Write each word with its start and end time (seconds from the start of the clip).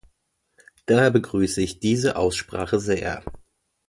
Daher 0.87 1.11
begrüße 1.11 1.61
ich 1.61 1.79
diese 1.79 2.15
Aussprache 2.15 2.79
sehr. 2.79 3.23